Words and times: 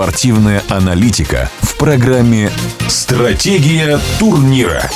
Спортивная 0.00 0.62
аналитика 0.70 1.50
в 1.60 1.76
программе 1.76 2.50
«Стратегия 2.88 4.00
турнира». 4.18 4.90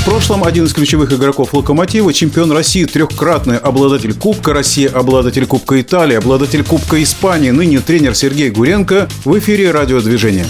В 0.00 0.04
прошлом 0.06 0.44
один 0.44 0.64
из 0.64 0.72
ключевых 0.72 1.12
игроков 1.12 1.52
«Локомотива», 1.52 2.10
чемпион 2.14 2.50
России, 2.50 2.86
трехкратный 2.86 3.58
обладатель 3.58 4.14
Кубка 4.14 4.54
России, 4.54 4.86
обладатель 4.86 5.44
Кубка 5.44 5.78
Италии, 5.78 6.16
обладатель 6.16 6.64
Кубка 6.64 7.02
Испании, 7.02 7.50
ныне 7.50 7.80
тренер 7.80 8.14
Сергей 8.14 8.48
Гуренко 8.48 9.10
в 9.26 9.38
эфире 9.38 9.72
радиодвижения. 9.72 10.46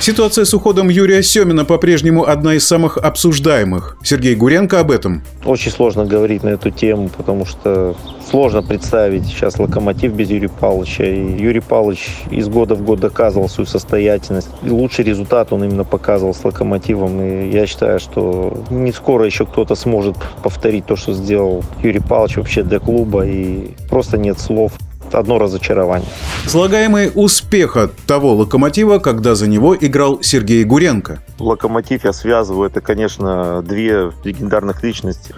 Ситуация 0.00 0.44
с 0.44 0.54
уходом 0.54 0.88
Юрия 0.88 1.22
Семина 1.22 1.64
по-прежнему 1.64 2.28
одна 2.28 2.54
из 2.54 2.66
самых 2.66 2.96
обсуждаемых. 2.96 3.96
Сергей 4.04 4.36
Гуренко 4.36 4.78
об 4.78 4.92
этом. 4.92 5.22
Очень 5.44 5.72
сложно 5.72 6.04
говорить 6.04 6.44
на 6.44 6.50
эту 6.50 6.70
тему, 6.70 7.08
потому 7.08 7.44
что 7.44 7.96
сложно 8.30 8.62
представить 8.62 9.26
сейчас 9.26 9.58
локомотив 9.58 10.12
без 10.12 10.30
Юрия 10.30 10.48
Павловича. 10.48 11.04
И 11.04 11.42
Юрий 11.42 11.60
Павлович 11.60 12.08
из 12.30 12.48
года 12.48 12.76
в 12.76 12.82
год 12.82 13.00
доказывал 13.00 13.48
свою 13.48 13.66
состоятельность. 13.66 14.48
И 14.62 14.70
лучший 14.70 15.04
результат 15.04 15.52
он 15.52 15.64
именно 15.64 15.84
показывал 15.84 16.34
с 16.34 16.44
локомотивом. 16.44 17.20
И 17.20 17.50
я 17.50 17.66
считаю, 17.66 17.98
что 17.98 18.62
не 18.70 18.92
скоро 18.92 19.26
еще 19.26 19.44
кто-то 19.44 19.74
сможет 19.74 20.16
повторить 20.42 20.86
то, 20.86 20.94
что 20.94 21.14
сделал 21.14 21.64
Юрий 21.82 22.00
Павлович 22.00 22.36
вообще 22.36 22.62
для 22.62 22.78
клуба. 22.78 23.26
И 23.26 23.74
просто 23.88 24.18
нет 24.18 24.38
слов 24.38 24.72
одно 25.14 25.38
разочарование. 25.38 26.08
Слагаемый 26.46 27.10
успеха 27.14 27.90
того 28.06 28.34
локомотива, 28.34 28.98
когда 28.98 29.34
за 29.34 29.46
него 29.46 29.76
играл 29.76 30.22
Сергей 30.22 30.64
Гуренко. 30.64 31.18
Локомотив 31.38 32.04
я 32.04 32.12
связываю, 32.12 32.68
это, 32.68 32.80
конечно, 32.80 33.62
две 33.62 34.12
легендарных 34.24 34.82
личности. 34.82 35.34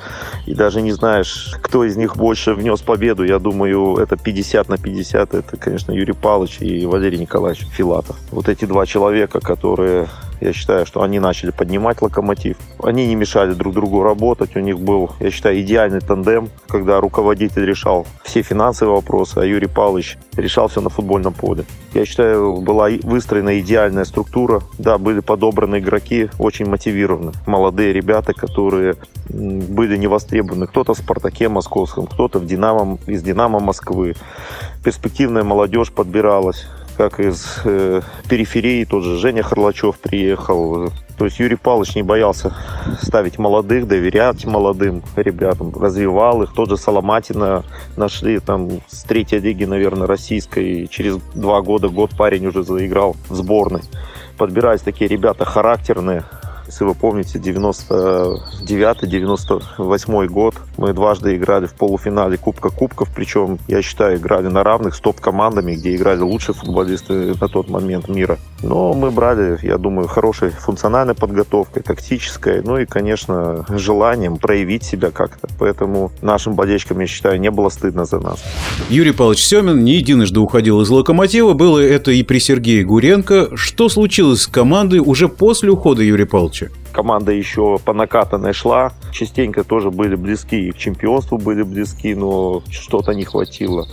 И 0.48 0.54
даже 0.54 0.80
не 0.80 0.92
знаешь, 0.92 1.54
кто 1.60 1.84
из 1.84 1.98
них 1.98 2.16
больше 2.16 2.54
внес 2.54 2.80
победу. 2.80 3.22
Я 3.22 3.38
думаю, 3.38 3.96
это 3.96 4.16
50 4.16 4.70
на 4.70 4.78
50. 4.78 5.34
Это, 5.34 5.56
конечно, 5.58 5.92
Юрий 5.92 6.14
Павлович 6.14 6.62
и 6.62 6.86
Валерий 6.86 7.18
Николаевич 7.18 7.66
Филатов. 7.70 8.16
Вот 8.30 8.48
эти 8.48 8.64
два 8.64 8.86
человека, 8.86 9.40
которые 9.40 10.08
я 10.40 10.52
считаю, 10.52 10.86
что 10.86 11.02
они 11.02 11.18
начали 11.18 11.50
поднимать 11.50 12.00
локомотив. 12.00 12.56
Они 12.82 13.06
не 13.06 13.14
мешали 13.14 13.52
друг 13.52 13.74
другу 13.74 14.02
работать. 14.02 14.56
У 14.56 14.60
них 14.60 14.78
был, 14.78 15.10
я 15.20 15.30
считаю, 15.30 15.60
идеальный 15.60 16.00
тандем, 16.00 16.48
когда 16.68 17.00
руководитель 17.00 17.64
решал 17.64 18.06
все 18.22 18.42
финансовые 18.42 18.94
вопросы, 18.94 19.38
а 19.38 19.44
Юрий 19.44 19.66
Павлович 19.66 20.16
решал 20.36 20.68
все 20.68 20.80
на 20.80 20.90
футбольном 20.90 21.34
поле. 21.34 21.64
Я 21.92 22.04
считаю, 22.04 22.60
была 22.60 22.88
выстроена 23.02 23.58
идеальная 23.60 24.04
структура. 24.04 24.62
Да, 24.78 24.98
были 24.98 25.20
подобраны 25.20 25.78
игроки, 25.78 26.30
очень 26.38 26.66
мотивированы. 26.66 27.32
Молодые 27.46 27.92
ребята, 27.92 28.32
которые 28.32 28.96
были 29.28 29.96
не 29.96 30.06
востребованы. 30.06 30.66
Кто-то 30.66 30.94
в 30.94 30.98
«Спартаке» 30.98 31.48
московском, 31.48 32.06
кто-то 32.06 32.38
в 32.38 32.46
«Динамо», 32.46 32.98
из 33.06 33.22
«Динамо» 33.22 33.60
Москвы. 33.60 34.14
Перспективная 34.84 35.44
молодежь 35.44 35.92
подбиралась 35.92 36.66
как 36.98 37.20
из 37.20 37.60
э, 37.64 38.02
периферии, 38.28 38.84
тот 38.84 39.04
же 39.04 39.18
Женя 39.18 39.44
Харлачев 39.44 39.96
приехал. 39.98 40.90
То 41.16 41.26
есть 41.26 41.38
Юрий 41.38 41.56
Павлович 41.56 41.94
не 41.94 42.02
боялся 42.02 42.52
ставить 43.00 43.38
молодых, 43.38 43.86
доверять 43.86 44.44
молодым 44.44 45.04
ребятам, 45.14 45.72
развивал 45.80 46.42
их. 46.42 46.52
Тот 46.52 46.70
же 46.70 46.76
Соломатина 46.76 47.64
нашли 47.96 48.40
там 48.40 48.80
с 48.88 49.04
третьей 49.04 49.38
лиги, 49.38 49.64
наверное, 49.64 50.08
российской. 50.08 50.82
И 50.82 50.88
через 50.88 51.18
два 51.34 51.62
года, 51.62 51.88
год 51.88 52.10
парень 52.18 52.46
уже 52.46 52.64
заиграл 52.64 53.14
в 53.28 53.34
сборной. 53.36 53.82
Подбирались 54.36 54.80
такие 54.80 55.08
ребята 55.08 55.44
характерные, 55.44 56.24
если 56.68 56.84
вы 56.84 56.94
помните, 56.94 57.38
99-98 57.38 60.26
год 60.26 60.54
мы 60.76 60.92
дважды 60.92 61.34
играли 61.34 61.66
в 61.66 61.72
полуфинале 61.72 62.36
Кубка 62.36 62.68
Кубков, 62.68 63.08
причем, 63.14 63.58
я 63.68 63.80
считаю, 63.80 64.18
играли 64.18 64.48
на 64.48 64.62
равных 64.62 64.94
с 64.94 65.00
топ-командами, 65.00 65.74
где 65.74 65.96
играли 65.96 66.20
лучшие 66.20 66.54
футболисты 66.54 67.34
на 67.40 67.48
тот 67.48 67.70
момент 67.70 68.08
мира. 68.08 68.38
Но 68.62 68.92
мы 68.92 69.10
брали, 69.10 69.58
я 69.62 69.78
думаю, 69.78 70.08
хорошей 70.08 70.50
функциональной 70.50 71.14
подготовкой, 71.14 71.82
тактической, 71.82 72.60
ну 72.62 72.76
и, 72.76 72.84
конечно, 72.84 73.64
желанием 73.70 74.36
проявить 74.36 74.84
себя 74.84 75.10
как-то. 75.10 75.48
Поэтому 75.58 76.12
нашим 76.20 76.54
болельщикам, 76.54 77.00
я 77.00 77.06
считаю, 77.06 77.40
не 77.40 77.50
было 77.50 77.70
стыдно 77.70 78.04
за 78.04 78.20
нас. 78.20 78.44
Юрий 78.90 79.12
Павлович 79.12 79.46
Семин 79.46 79.84
не 79.84 79.94
единожды 79.94 80.38
уходил 80.40 80.82
из 80.82 80.90
«Локомотива». 80.90 81.54
Было 81.54 81.78
это 81.78 82.10
и 82.10 82.22
при 82.22 82.40
Сергее 82.40 82.84
Гуренко. 82.84 83.56
Что 83.56 83.88
случилось 83.88 84.42
с 84.42 84.46
командой 84.46 84.98
уже 84.98 85.28
после 85.28 85.70
ухода 85.70 86.02
Юрия 86.02 86.26
Павловича? 86.26 86.57
Матче. 86.58 86.70
Команда 86.92 87.32
еще 87.32 87.78
по 87.84 87.92
накатанной 87.92 88.52
шла. 88.52 88.92
Частенько 89.12 89.64
тоже 89.64 89.90
были 89.90 90.16
близки 90.16 90.68
и 90.68 90.72
к 90.72 90.76
чемпионству 90.76 91.38
были 91.38 91.62
близки, 91.62 92.14
но 92.14 92.62
что-то 92.70 93.12
не 93.12 93.24
хватило 93.24 93.86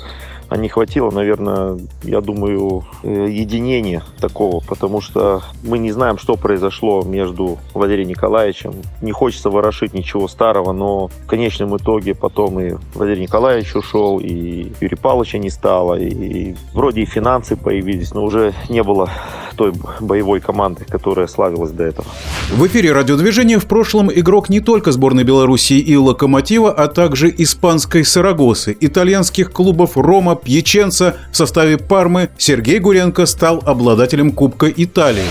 а 0.48 0.58
не 0.58 0.70
хватило, 0.70 1.10
наверное, 1.10 1.80
я 2.04 2.22
думаю, 2.22 2.86
э, 3.02 3.28
единения 3.32 4.04
такого, 4.20 4.64
потому 4.64 5.02
что 5.02 5.42
мы 5.64 5.80
не 5.80 5.92
знаем, 5.92 6.20
что 6.20 6.36
произошло 6.36 7.02
между 7.02 7.58
Валерием 7.74 8.10
Николаевичем. 8.10 8.74
Не 9.02 9.12
хочется 9.12 9.50
ворошить 9.50 9.96
ничего 9.96 10.28
старого, 10.28 10.72
но 10.72 11.08
в 11.08 11.26
конечном 11.26 11.76
итоге 11.78 12.14
потом 12.14 12.60
и 12.60 12.76
Валерий 12.94 13.24
Николаевич 13.24 13.76
ушел, 13.76 14.20
и 14.20 14.72
Юрий 14.80 14.96
Павловича 14.96 15.40
не 15.40 15.50
стало, 15.50 15.96
и 15.96 16.56
вроде 16.74 17.02
и 17.02 17.06
финансы 17.06 17.56
появились, 17.56 18.14
но 18.14 18.24
уже 18.24 18.54
не 18.70 18.84
было 18.84 19.10
той 19.56 19.74
боевой 20.00 20.40
команды, 20.40 20.86
которая 20.86 21.28
славилась 21.28 21.72
до 21.72 21.84
этого. 21.84 22.08
В 22.52 22.66
эфире 22.68 22.92
радиодвижения 22.92 23.60
в 23.60 23.66
прошлом 23.66 24.12
игрок 24.12 24.50
не 24.50 24.60
только 24.60 24.92
сборной 24.92 25.24
Белоруссии 25.24 25.80
и 25.80 25.96
Локомотива, 25.96 26.72
а 26.72 26.88
также 26.88 27.34
испанской 27.36 28.06
Сарагосы, 28.06 28.76
итальянских 28.80 29.52
клубов 29.52 29.98
Рома, 29.98 30.36
Пьяченца 30.36 31.18
в 31.32 31.38
составе 31.38 31.78
Пармы 31.78 32.30
Сергей 32.38 32.80
Гуренко 32.80 33.26
стал 33.26 33.62
обладателем 33.66 34.32
Кубка 34.32 34.68
Италии. 34.70 35.24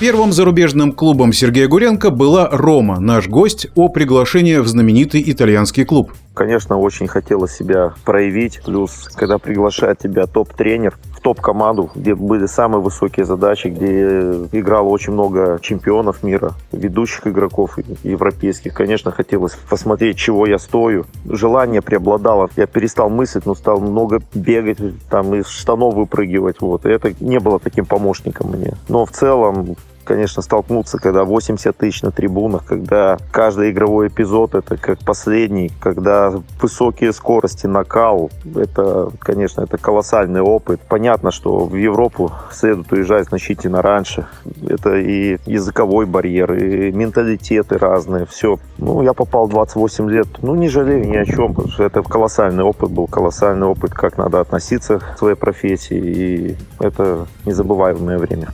Первым 0.00 0.32
зарубежным 0.32 0.90
клубом 0.90 1.32
Сергея 1.32 1.68
Гуренко 1.68 2.10
была 2.10 2.48
«Рома», 2.50 2.98
наш 2.98 3.28
гость 3.28 3.68
о 3.76 3.88
приглашении 3.88 4.56
в 4.56 4.66
знаменитый 4.66 5.22
итальянский 5.24 5.84
клуб. 5.84 6.12
Конечно, 6.34 6.76
очень 6.76 7.06
хотелось 7.06 7.52
себя 7.52 7.94
проявить. 8.04 8.62
Плюс, 8.64 9.08
когда 9.14 9.38
приглашает 9.38 10.00
тебя 10.00 10.26
топ-тренер 10.26 10.98
топ-команду, 11.22 11.90
где 11.94 12.14
были 12.14 12.46
самые 12.46 12.82
высокие 12.82 13.24
задачи, 13.24 13.68
где 13.68 14.58
играло 14.58 14.88
очень 14.88 15.12
много 15.12 15.58
чемпионов 15.62 16.22
мира, 16.22 16.52
ведущих 16.72 17.26
игроков 17.26 17.78
европейских, 18.02 18.74
конечно, 18.74 19.10
хотелось 19.12 19.52
посмотреть, 19.68 20.18
чего 20.18 20.46
я 20.46 20.58
стою. 20.58 21.04
Желание 21.24 21.80
преобладало. 21.80 22.50
Я 22.56 22.66
перестал 22.66 23.08
мыслить, 23.08 23.46
но 23.46 23.54
стал 23.54 23.80
много 23.80 24.20
бегать, 24.34 24.78
там 25.08 25.34
из 25.34 25.46
штанов 25.46 25.94
выпрыгивать. 25.94 26.60
Вот. 26.60 26.86
И 26.86 26.90
это 26.90 27.14
не 27.20 27.38
было 27.38 27.58
таким 27.58 27.86
помощником 27.86 28.50
мне. 28.50 28.74
Но 28.88 29.06
в 29.06 29.10
целом 29.10 29.76
конечно, 30.12 30.42
столкнуться, 30.42 30.98
когда 30.98 31.24
80 31.24 31.74
тысяч 31.74 32.02
на 32.02 32.10
трибунах, 32.10 32.66
когда 32.66 33.16
каждый 33.30 33.70
игровой 33.70 34.08
эпизод 34.08 34.54
это 34.54 34.76
как 34.76 34.98
последний, 34.98 35.70
когда 35.80 36.34
высокие 36.60 37.14
скорости, 37.14 37.66
накал, 37.66 38.30
это, 38.54 39.10
конечно, 39.20 39.62
это 39.62 39.78
колоссальный 39.78 40.42
опыт. 40.42 40.82
Понятно, 40.86 41.30
что 41.30 41.64
в 41.64 41.76
Европу 41.76 42.30
следует 42.50 42.92
уезжать 42.92 43.28
значительно 43.28 43.80
раньше. 43.80 44.26
Это 44.68 44.96
и 44.96 45.38
языковой 45.46 46.04
барьер, 46.04 46.52
и 46.52 46.92
менталитеты 46.92 47.78
разные, 47.78 48.26
все. 48.26 48.58
Ну, 48.76 49.00
я 49.02 49.14
попал 49.14 49.48
28 49.48 50.10
лет, 50.10 50.26
ну, 50.42 50.54
не 50.54 50.68
жалею 50.68 51.08
ни 51.08 51.16
о 51.16 51.24
чем, 51.24 51.54
потому 51.54 51.72
что 51.72 51.84
это 51.84 52.02
колоссальный 52.02 52.64
опыт 52.64 52.90
был, 52.90 53.06
колоссальный 53.06 53.66
опыт, 53.66 53.94
как 53.94 54.18
надо 54.18 54.40
относиться 54.40 54.98
к 54.98 55.18
своей 55.18 55.36
профессии, 55.36 55.96
и 55.96 56.56
это 56.80 57.26
незабываемое 57.46 58.18
время. 58.18 58.48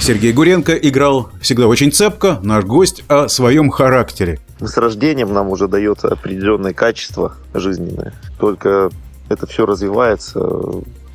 Сергей 0.00 0.32
Гуренко 0.32 0.72
играл 0.92 1.30
всегда 1.40 1.66
очень 1.66 1.90
цепко, 1.90 2.38
наш 2.42 2.64
гость 2.64 3.02
о 3.08 3.26
своем 3.28 3.70
характере. 3.70 4.38
С 4.60 4.76
рождением 4.76 5.32
нам 5.32 5.48
уже 5.48 5.66
дается 5.66 6.08
определенное 6.08 6.74
качество 6.74 7.34
жизненное. 7.54 8.12
Только 8.38 8.90
это 9.28 9.46
все 9.46 9.64
развивается 9.66 10.40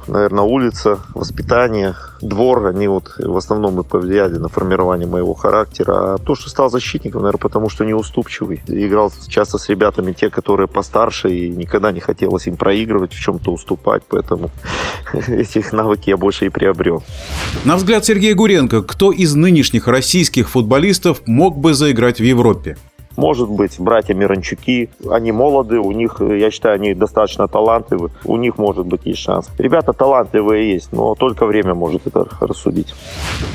наверное, 0.08 0.44
улица, 0.44 1.00
воспитание, 1.14 1.96
двор, 2.22 2.66
они 2.68 2.88
вот 2.88 3.14
в 3.18 3.38
основном 3.38 3.80
и 3.80 3.84
повлияли 3.84 4.38
на 4.38 4.50
формирование 4.50 5.08
моего 5.08 5.34
характера. 5.34 6.14
А 6.14 6.18
то, 6.18 6.36
что 6.36 6.50
стал 6.50 6.70
защитником, 6.70 7.22
наверное, 7.22 7.40
потому 7.40 7.70
что 7.70 7.86
неуступчивый. 7.86 8.62
Играл 8.68 9.12
часто 9.28 9.58
с 9.58 9.70
ребятами, 9.70 10.14
те, 10.14 10.30
которые 10.30 10.68
постарше, 10.68 11.30
и 11.30 11.50
никогда 11.50 11.92
не 11.92 12.00
хотелось 12.00 12.48
им 12.48 12.58
проигрывать, 12.58 13.14
в 13.14 13.20
чем-то 13.20 13.52
уступать, 13.52 14.04
поэтому 14.08 14.50
этих 15.28 15.74
навыки 15.74 16.10
я 16.10 16.18
больше 16.18 16.46
и 16.46 16.50
приобрел. 16.50 17.04
На 17.66 17.76
взгляд 17.76 18.06
Сергея 18.06 18.36
Гуренко, 18.36 18.84
кто 18.84 19.12
из 19.12 19.36
нынешних 19.36 19.88
российских 19.88 20.50
футболистов 20.50 21.22
мог 21.26 21.58
бы 21.58 21.74
заиграть 21.74 22.20
в 22.20 22.24
Европе? 22.24 22.78
Может 23.18 23.50
быть, 23.50 23.80
братья 23.80 24.14
Миранчуки, 24.14 24.90
они 25.10 25.32
молоды, 25.32 25.80
у 25.80 25.92
них, 25.92 26.22
я 26.22 26.52
считаю, 26.52 26.76
они 26.76 26.94
достаточно 26.94 27.48
талантливы, 27.48 28.12
у 28.24 28.38
них 28.38 28.60
может 28.60 28.86
быть 28.86 29.02
есть 29.06 29.20
шанс. 29.20 29.50
Ребята 29.58 29.92
талантливые 29.92 30.74
есть, 30.74 30.94
но 30.94 31.16
только 31.16 31.48
время 31.48 31.74
может 31.74 32.06
это 32.06 32.28
рассудить. 32.40 32.94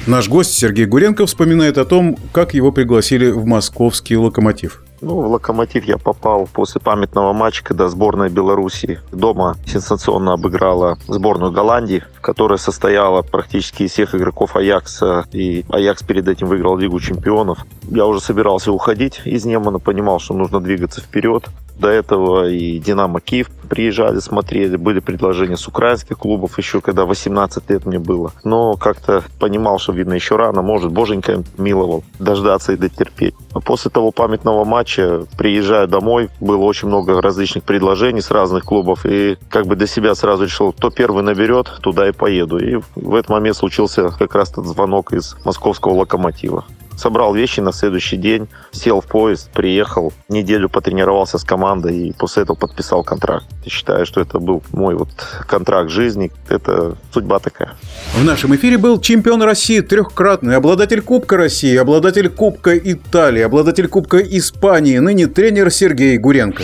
Наш 0.08 0.28
гость 0.28 0.52
Сергей 0.52 0.86
Гуренко 0.86 1.26
вспоминает 1.26 1.78
о 1.78 1.84
том, 1.84 2.16
как 2.32 2.54
его 2.54 2.72
пригласили 2.72 3.30
в 3.30 3.46
московский 3.46 4.16
«Локомотив». 4.16 4.81
Ну, 5.02 5.20
в 5.20 5.26
«Локомотив» 5.26 5.84
я 5.84 5.98
попал 5.98 6.48
после 6.52 6.80
памятного 6.80 7.32
матча, 7.32 7.64
когда 7.64 7.88
сборная 7.88 8.28
Беларуси 8.28 9.00
дома 9.10 9.56
сенсационно 9.66 10.34
обыграла 10.34 10.96
сборную 11.08 11.50
Голландии, 11.50 12.04
в 12.14 12.20
которой 12.20 12.56
состояла 12.56 13.22
практически 13.22 13.82
из 13.82 13.90
всех 13.90 14.14
игроков 14.14 14.54
Аякса. 14.54 15.24
И 15.32 15.64
Аякс 15.70 16.04
перед 16.04 16.28
этим 16.28 16.46
выиграл 16.46 16.76
Лигу 16.76 17.00
чемпионов. 17.00 17.66
Я 17.90 18.06
уже 18.06 18.20
собирался 18.20 18.70
уходить 18.70 19.22
из 19.24 19.44
Немана, 19.44 19.80
понимал, 19.80 20.20
что 20.20 20.34
нужно 20.34 20.60
двигаться 20.60 21.00
вперед. 21.00 21.48
До 21.78 21.88
этого 21.88 22.48
и 22.48 22.78
«Динамо 22.78 23.20
Киев» 23.20 23.50
приезжали, 23.68 24.18
смотрели. 24.18 24.76
Были 24.76 25.00
предложения 25.00 25.56
с 25.56 25.66
украинских 25.66 26.18
клубов 26.18 26.58
еще, 26.58 26.80
когда 26.80 27.04
18 27.06 27.70
лет 27.70 27.86
мне 27.86 27.98
было. 27.98 28.32
Но 28.44 28.74
как-то 28.76 29.24
понимал, 29.40 29.78
что, 29.78 29.92
видно, 29.92 30.12
еще 30.12 30.36
рано. 30.36 30.62
Может, 30.62 30.92
боженька 30.92 31.42
миловал 31.56 32.04
дождаться 32.18 32.72
и 32.72 32.76
дотерпеть. 32.76 33.34
А 33.54 33.60
после 33.60 33.90
того 33.90 34.10
памятного 34.10 34.64
матча, 34.64 35.24
приезжая 35.38 35.86
домой, 35.86 36.28
было 36.40 36.64
очень 36.64 36.88
много 36.88 37.20
различных 37.20 37.64
предложений 37.64 38.22
с 38.22 38.30
разных 38.30 38.64
клубов. 38.64 39.06
И 39.06 39.38
как 39.48 39.66
бы 39.66 39.74
для 39.74 39.86
себя 39.86 40.14
сразу 40.14 40.44
решил, 40.44 40.72
кто 40.72 40.90
первый 40.90 41.22
наберет, 41.22 41.72
туда 41.80 42.08
и 42.08 42.12
поеду. 42.12 42.58
И 42.58 42.80
в 42.94 43.14
этот 43.14 43.30
момент 43.30 43.56
случился 43.56 44.10
как 44.10 44.34
раз 44.34 44.50
тот 44.50 44.66
звонок 44.66 45.12
из 45.12 45.36
московского 45.44 45.94
локомотива 45.94 46.64
собрал 47.02 47.34
вещи 47.34 47.60
на 47.60 47.72
следующий 47.72 48.16
день, 48.16 48.48
сел 48.70 49.00
в 49.00 49.06
поезд, 49.06 49.50
приехал, 49.52 50.12
неделю 50.28 50.68
потренировался 50.68 51.38
с 51.38 51.44
командой 51.44 52.08
и 52.08 52.12
после 52.12 52.44
этого 52.44 52.56
подписал 52.56 53.02
контракт. 53.02 53.46
Я 53.64 53.70
считаю, 53.70 54.06
что 54.06 54.20
это 54.20 54.38
был 54.38 54.62
мой 54.72 54.94
вот 54.94 55.08
контракт 55.48 55.90
жизни. 55.90 56.30
Это 56.48 56.96
судьба 57.12 57.40
такая. 57.40 57.74
В 58.14 58.24
нашем 58.24 58.54
эфире 58.54 58.78
был 58.78 59.00
чемпион 59.00 59.42
России, 59.42 59.80
трехкратный, 59.80 60.56
обладатель 60.56 61.02
Кубка 61.02 61.36
России, 61.36 61.76
обладатель 61.76 62.28
Кубка 62.28 62.78
Италии, 62.78 63.42
обладатель 63.42 63.88
Кубка 63.88 64.18
Испании, 64.18 64.98
ныне 64.98 65.26
тренер 65.26 65.70
Сергей 65.70 66.18
Гуренко. 66.18 66.62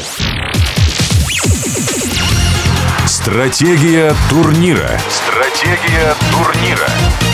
Стратегия 3.07 4.15
турнира. 4.31 4.91
Стратегия 5.09 6.15
турнира. 6.31 7.28